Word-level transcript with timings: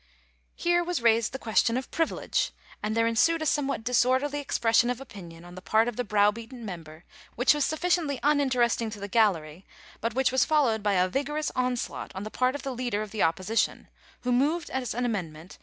Here 0.55 0.83
was 0.83 0.99
raised 1.03 1.31
die 1.31 1.37
qoesioa 1.37 1.77
of 1.77 1.91
pmilege. 1.91 2.49
and 2.81 2.97
there 2.97 3.05
en 3.05 3.15
sued 3.15 3.39
a 3.39 3.45
sofsewfaar 3.45 3.83
disordeiiT 3.83 4.47
opresaon 4.59 4.89
of 4.89 4.97
opcrdon 4.97 5.45
on 5.45 5.53
the 5.53 5.61
part 5.61 5.87
of 5.87 5.95
the 5.95 6.03
brow 6.03 6.31
beaten 6.31 6.65
member, 6.65 7.05
which 7.35 7.53
was 7.53 7.65
srimciently 7.67 8.19
un 8.23 8.39
interesting 8.41 8.89
to 8.89 8.99
the 8.99 9.07
gallerT, 9.07 9.63
bcit 10.01 10.15
which 10.15 10.31
was 10.31 10.43
followed 10.43 10.81
bv 10.81 11.05
a 11.05 11.07
vigoroizs 11.07 11.51
onslaught 11.55 12.11
on 12.15 12.23
the 12.23 12.31
part 12.31 12.55
of 12.55 12.63
the 12.63 12.73
leader 12.73 13.03
of 13.03 13.11
the 13.11 13.19
Opposi 13.19 13.63
tion, 13.63 13.89
who 14.21 14.31
mored 14.31 14.71
as 14.71 14.95
an 14.95 15.05
amendment. 15.05 15.59